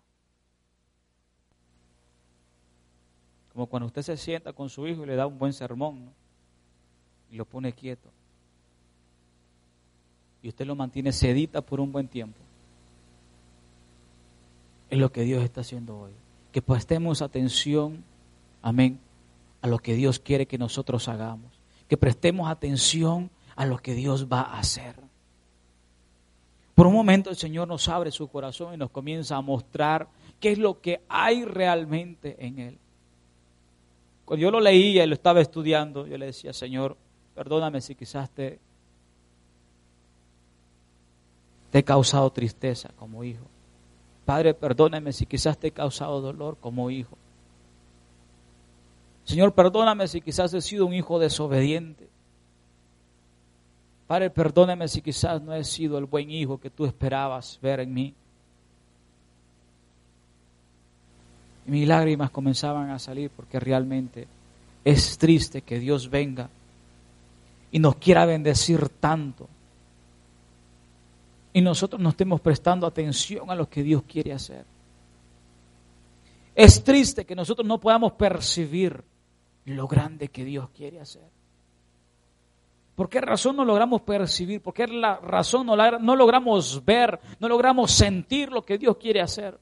[3.52, 6.14] Como cuando usted se sienta con su hijo y le da un buen sermón
[7.34, 8.08] y lo pone quieto.
[10.40, 12.38] Y usted lo mantiene sedita por un buen tiempo.
[14.88, 16.12] Es lo que Dios está haciendo hoy.
[16.52, 18.04] Que prestemos atención,
[18.62, 19.00] amén,
[19.62, 21.50] a lo que Dios quiere que nosotros hagamos.
[21.88, 24.94] Que prestemos atención a lo que Dios va a hacer.
[26.76, 30.06] Por un momento el Señor nos abre su corazón y nos comienza a mostrar
[30.38, 32.78] qué es lo que hay realmente en Él.
[34.24, 36.96] Cuando yo lo leía y lo estaba estudiando, yo le decía, Señor,
[37.34, 38.58] perdóname si quizás te,
[41.72, 43.44] he causado tristeza como hijo.
[44.24, 47.18] Padre, perdóname si quizás te he causado dolor como hijo.
[49.24, 52.08] Señor, perdóname si quizás he sido un hijo desobediente.
[54.06, 57.92] Padre, perdóname si quizás no he sido el buen hijo que tú esperabas ver en
[57.92, 58.14] mí.
[61.66, 64.28] Y mis lágrimas comenzaban a salir porque realmente
[64.84, 66.50] es triste que Dios venga
[67.74, 69.48] y nos quiera bendecir tanto.
[71.52, 74.64] Y nosotros no estemos prestando atención a lo que Dios quiere hacer.
[76.54, 79.02] Es triste que nosotros no podamos percibir
[79.64, 81.28] lo grande que Dios quiere hacer.
[82.94, 84.62] ¿Por qué razón no logramos percibir?
[84.62, 89.20] ¿Por qué la razón no, no logramos ver, no logramos sentir lo que Dios quiere
[89.20, 89.58] hacer?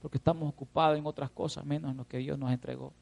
[0.00, 2.92] Porque estamos ocupados en otras cosas menos en lo que Dios nos entregó.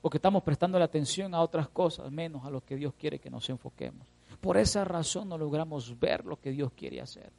[0.00, 3.30] Porque estamos prestando la atención a otras cosas menos a lo que Dios quiere que
[3.30, 4.06] nos enfoquemos.
[4.40, 7.30] Por esa razón no logramos ver lo que Dios quiere hacer.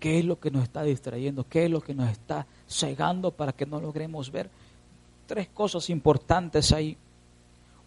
[0.00, 1.44] ¿Qué es lo que nos está distrayendo?
[1.44, 4.48] ¿Qué es lo que nos está cegando para que no logremos ver?
[5.26, 6.96] Tres cosas importantes ahí.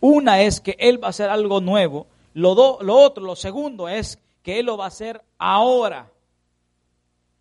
[0.02, 2.08] Una es que Él va a hacer algo nuevo.
[2.34, 6.12] Lo, lo otro, lo segundo es que Él lo va a hacer ahora.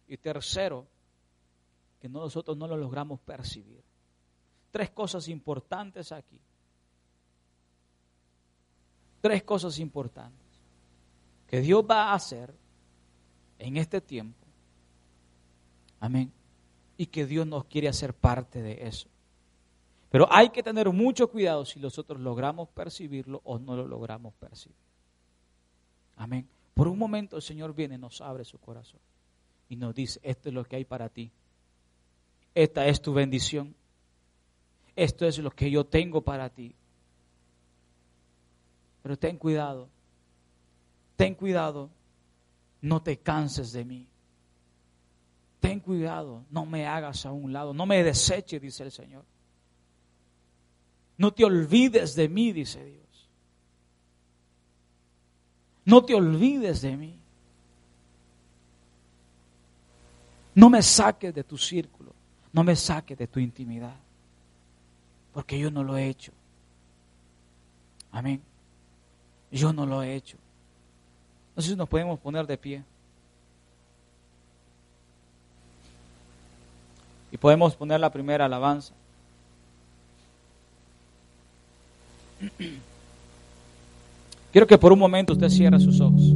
[0.06, 0.86] Y tercero,
[2.00, 3.82] que nosotros no lo logramos percibir.
[4.70, 6.40] Tres cosas importantes aquí.
[9.20, 10.50] Tres cosas importantes
[11.50, 12.54] que Dios va a hacer
[13.58, 14.46] en este tiempo.
[15.98, 16.32] Amén.
[16.96, 19.08] Y que Dios nos quiere hacer parte de eso.
[20.10, 24.78] Pero hay que tener mucho cuidado si nosotros logramos percibirlo o no lo logramos percibir.
[26.16, 26.48] Amén.
[26.72, 29.00] Por un momento el Señor viene nos abre su corazón
[29.68, 31.32] y nos dice, esto es lo que hay para ti.
[32.54, 33.74] Esta es tu bendición.
[34.96, 36.74] Esto es lo que yo tengo para ti.
[39.02, 39.88] Pero ten cuidado.
[41.16, 41.90] Ten cuidado.
[42.82, 44.06] No te canses de mí.
[45.60, 46.44] Ten cuidado.
[46.50, 47.72] No me hagas a un lado.
[47.72, 49.24] No me deseches, dice el Señor.
[51.16, 53.28] No te olvides de mí, dice Dios.
[55.84, 57.18] No te olvides de mí.
[60.54, 62.14] No me saques de tu círculo.
[62.52, 63.94] No me saques de tu intimidad.
[65.32, 66.32] Porque yo no lo he hecho.
[68.10, 68.42] Amén.
[69.50, 70.36] Yo no lo he hecho.
[71.54, 72.82] No sé si nos podemos poner de pie.
[77.32, 78.92] Y podemos poner la primera alabanza.
[84.52, 86.34] Quiero que por un momento usted cierre sus ojos.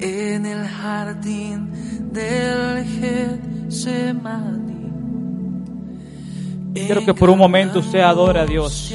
[0.00, 1.70] En el jardín
[2.12, 2.84] del
[3.68, 4.78] Getsemaní.
[6.74, 8.94] Quiero que por un momento usted adore a Dios.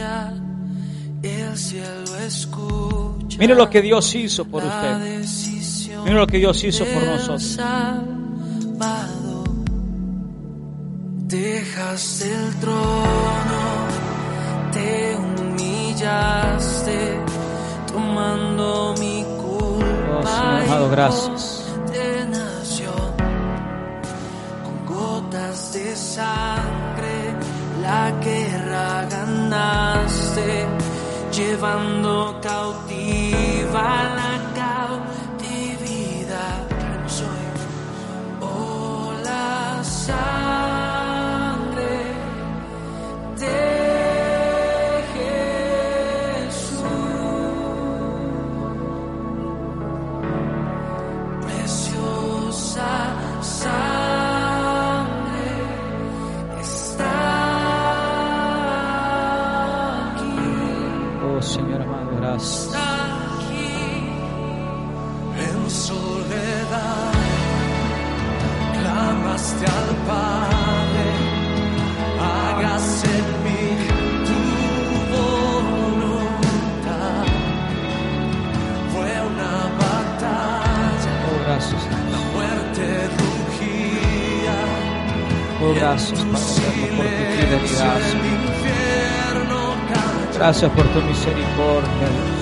[3.39, 5.25] Mire lo que Dios hizo por usted.
[6.03, 7.59] Mire lo que Dios hizo por nosotros.
[11.27, 13.22] Dejaste el trono,
[20.65, 21.59] amado, gracias.
[24.63, 27.35] Con gotas de sangre,
[27.81, 30.67] la guerra ganaste
[31.31, 32.39] llevando
[85.83, 87.99] Gracias, Padre eterno, por tu fidelidad.
[90.33, 92.32] Gracias por tu misericordia.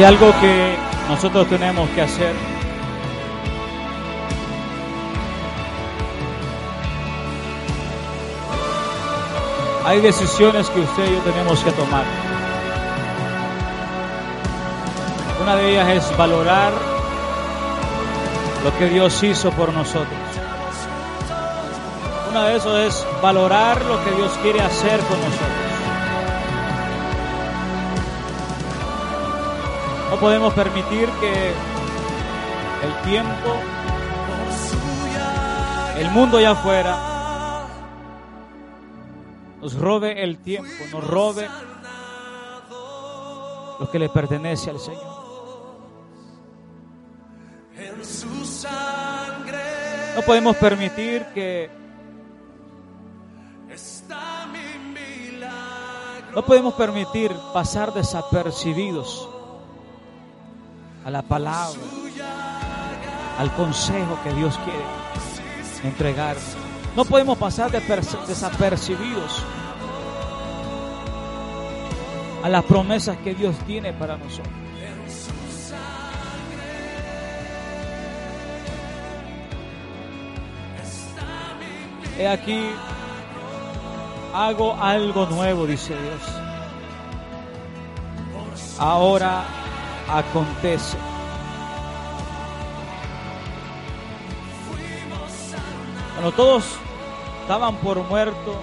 [0.00, 0.78] Hay algo que
[1.10, 2.34] nosotros tenemos que hacer.
[9.84, 12.04] Hay decisiones que usted y yo tenemos que tomar.
[15.42, 16.72] Una de ellas es valorar
[18.64, 20.18] lo que Dios hizo por nosotros.
[22.30, 25.49] Una de esas es valorar lo que Dios quiere hacer con nosotros.
[30.20, 31.52] Podemos permitir que
[32.82, 33.54] el tiempo,
[35.96, 37.66] el mundo allá afuera,
[39.62, 41.48] nos robe el tiempo, nos robe
[43.78, 45.10] lo que le pertenece al Señor.
[50.16, 51.70] No podemos permitir que,
[56.34, 59.29] no podemos permitir pasar desapercibidos
[61.04, 61.80] a la palabra,
[63.38, 64.84] al consejo que Dios quiere
[65.84, 66.36] entregar.
[66.96, 69.44] No podemos pasar desapercibidos
[72.42, 74.54] a las promesas que Dios tiene para nosotros.
[82.18, 82.70] He aquí,
[84.34, 86.20] hago algo nuevo, dice Dios.
[88.78, 89.59] Ahora
[90.12, 90.96] acontece.
[96.14, 96.64] Cuando todos
[97.42, 98.54] estaban por muerto,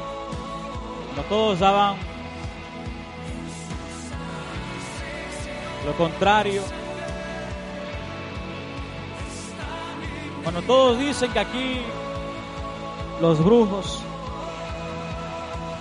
[1.05, 1.95] cuando todos daban
[5.85, 6.61] lo contrario,
[10.43, 11.81] cuando todos dicen que aquí
[13.21, 14.03] los brujos,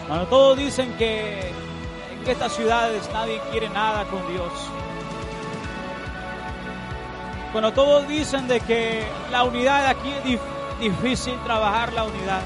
[0.07, 4.51] cuando todos dicen que en estas ciudades nadie quiere nada con Dios,
[7.57, 12.42] cuando todos dicen de que la unidad aquí es dif- difícil trabajar la unidad,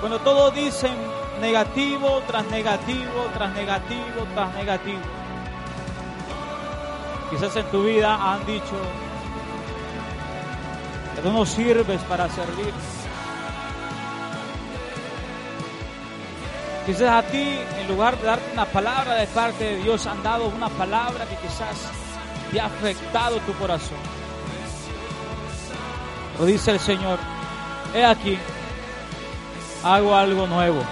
[0.00, 0.92] cuando todos dicen
[1.40, 5.00] negativo tras negativo tras negativo tras negativo,
[7.30, 8.76] quizás en tu vida han dicho
[11.16, 12.74] que tú no sirves para servir.
[16.86, 20.48] Quizás a ti, en lugar de darte una palabra de parte de Dios, han dado
[20.48, 21.88] una palabra que quizás
[22.50, 23.98] te ha afectado tu corazón.
[26.38, 27.20] Lo dice el Señor,
[27.94, 28.36] he aquí,
[29.84, 30.82] hago algo nuevo.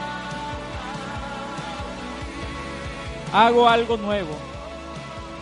[3.33, 4.37] Hago algo nuevo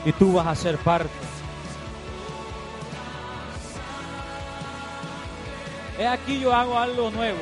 [0.05, 1.11] y tú vas a ser parte.
[5.99, 7.41] He aquí yo hago algo nuevo.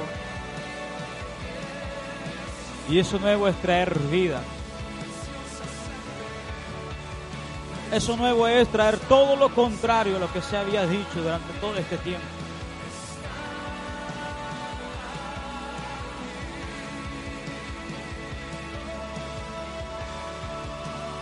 [2.89, 4.41] Y eso nuevo es traer vida.
[7.93, 11.77] Eso nuevo es traer todo lo contrario a lo que se había dicho durante todo
[11.77, 12.27] este tiempo.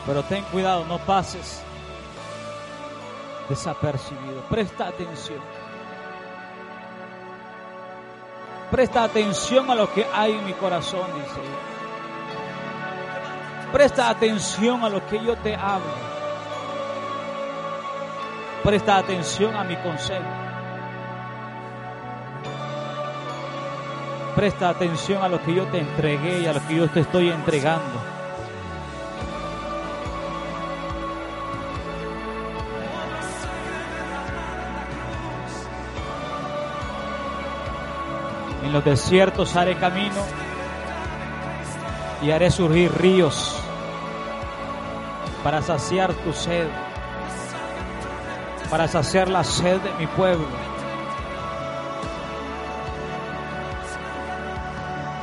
[0.07, 1.63] Pero ten cuidado, no pases
[3.49, 4.43] desapercibido.
[4.51, 5.41] Presta atención.
[8.71, 11.41] Presta atención a lo que hay en mi corazón, dice.
[13.73, 15.93] Presta atención a lo que yo te hablo.
[18.63, 20.25] Presta atención a mi consejo.
[24.35, 27.31] Presta atención a lo que yo te entregué y a lo que yo te estoy
[27.31, 28.14] entregando.
[38.75, 40.21] Los desiertos haré camino
[42.21, 43.55] y haré surgir ríos
[45.45, 46.67] para saciar tu sed,
[48.69, 50.49] para saciar la sed de mi pueblo.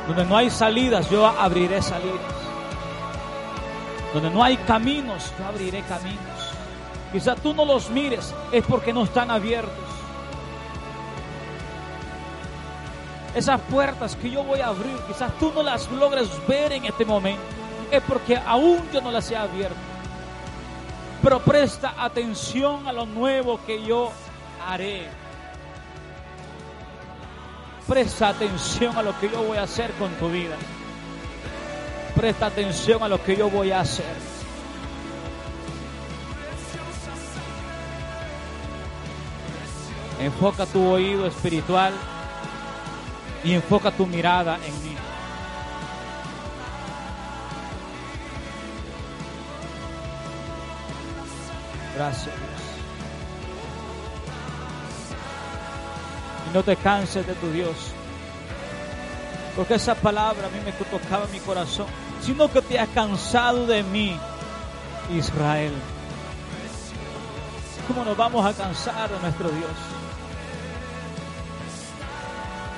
[0.08, 2.32] Donde no hay salidas, yo abriré salidas.
[4.14, 6.54] Donde no hay caminos, yo abriré caminos.
[7.12, 9.81] Quizás tú no los mires, es porque no están abiertos.
[13.34, 17.04] Esas puertas que yo voy a abrir, quizás tú no las logres ver en este
[17.04, 17.42] momento,
[17.90, 19.76] es porque aún yo no las he abierto.
[21.22, 24.10] Pero presta atención a lo nuevo que yo
[24.68, 25.06] haré.
[27.88, 30.56] Presta atención a lo que yo voy a hacer con tu vida.
[32.14, 34.14] Presta atención a lo que yo voy a hacer.
[40.20, 41.92] Enfoca tu oído espiritual
[43.44, 44.96] y enfoca tu mirada en mí.
[51.94, 52.36] Gracias Dios.
[56.48, 57.76] Y no te canses de tu Dios.
[59.56, 61.86] Porque esa palabra a mí me tocaba mi corazón.
[62.22, 64.16] Sino que te has cansado de mí,
[65.12, 65.72] Israel.
[67.88, 69.91] ¿Cómo nos vamos a cansar de nuestro Dios?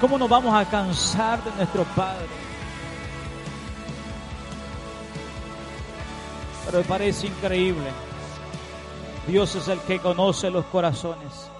[0.05, 2.27] ¿Cómo nos vamos a cansar de nuestro Padre?
[6.67, 7.91] Pero me parece increíble.
[9.27, 11.51] Dios es el que conoce los corazones.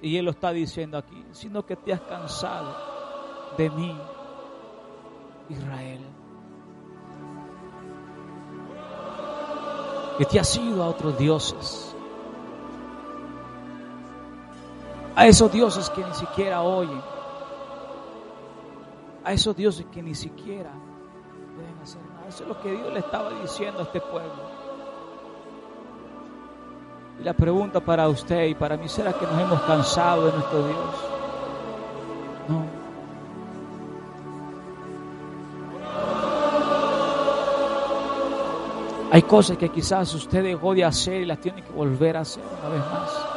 [0.00, 2.76] Y Él lo está diciendo aquí, sino que te has cansado
[3.58, 3.98] de mí,
[5.48, 6.06] Israel.
[10.18, 11.93] Que te has ido a otros dioses.
[15.16, 17.00] A esos dioses que ni siquiera oyen.
[19.24, 20.70] A esos dioses que ni siquiera
[21.54, 22.28] pueden hacer nada.
[22.28, 24.64] Eso es lo que Dios le estaba diciendo a este pueblo.
[27.20, 30.66] Y la pregunta para usted y para mí será que nos hemos cansado de nuestro
[30.66, 30.94] Dios.
[32.48, 32.84] No.
[39.12, 42.42] Hay cosas que quizás usted dejó de hacer y las tiene que volver a hacer
[42.60, 43.33] una vez más.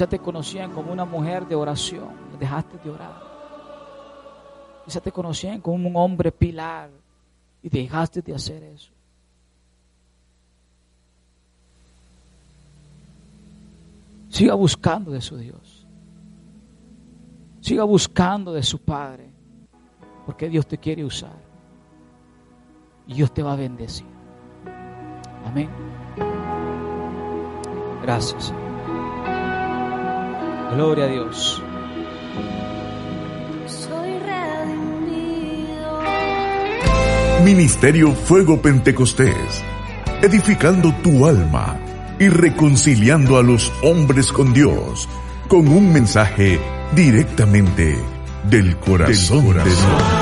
[0.00, 3.22] Quizás te conocían como una mujer de oración, dejaste de orar.
[4.86, 6.88] Quizás te conocían como un hombre pilar
[7.62, 8.90] y dejaste de hacer eso.
[14.30, 15.86] Siga buscando de su Dios.
[17.60, 19.28] Siga buscando de su Padre.
[20.24, 21.36] Porque Dios te quiere usar.
[23.06, 24.06] Y Dios te va a bendecir.
[25.44, 25.68] Amén.
[28.00, 28.50] Gracias.
[30.72, 31.62] Gloria a Dios.
[33.66, 36.00] Soy redimido.
[37.44, 39.64] Ministerio Fuego Pentecostés,
[40.22, 41.76] edificando tu alma
[42.20, 45.08] y reconciliando a los hombres con Dios,
[45.48, 46.60] con un mensaje
[46.94, 47.96] directamente
[48.44, 50.19] del corazón, de Dios.